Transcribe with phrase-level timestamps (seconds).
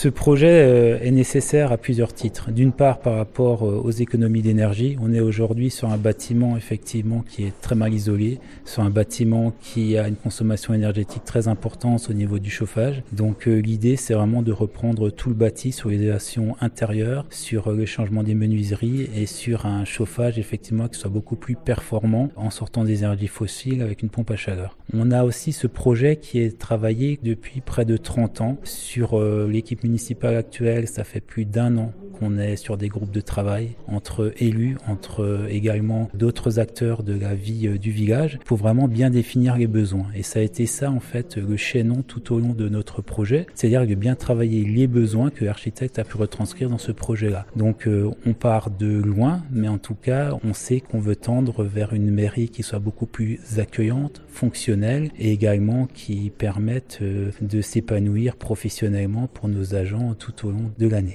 [0.00, 2.52] Ce projet euh, est nécessaire à plusieurs titres.
[2.52, 7.24] D'une part, par rapport euh, aux économies d'énergie, on est aujourd'hui sur un bâtiment effectivement
[7.28, 12.06] qui est très mal isolé, sur un bâtiment qui a une consommation énergétique très importante
[12.08, 13.02] au niveau du chauffage.
[13.10, 17.84] Donc euh, l'idée, c'est vraiment de reprendre tout le bâti sur l'isolation intérieure, sur le
[17.84, 22.84] changement des menuiseries et sur un chauffage effectivement qui soit beaucoup plus performant en sortant
[22.84, 24.78] des énergies fossiles avec une pompe à chaleur.
[24.94, 29.82] On a aussi ce projet qui est travaillé depuis près de 30 ans sur l'équipe
[29.88, 34.32] municipale actuelle, ça fait plus d'un an qu'on est sur des groupes de travail entre
[34.38, 39.56] élus, entre également d'autres acteurs de la vie euh, du village, pour vraiment bien définir
[39.56, 40.06] les besoins.
[40.14, 43.46] Et ça a été ça, en fait, le chaînon tout au long de notre projet,
[43.54, 47.46] c'est-à-dire de bien travailler les besoins que l'architecte a pu retranscrire dans ce projet-là.
[47.56, 51.64] Donc, euh, on part de loin, mais en tout cas, on sait qu'on veut tendre
[51.64, 57.60] vers une mairie qui soit beaucoup plus accueillante, fonctionnelle et également qui permette euh, de
[57.60, 61.06] s'épanouir professionnellement pour nos agents tout au long de l'année.